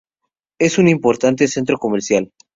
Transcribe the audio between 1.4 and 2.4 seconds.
centro comercial.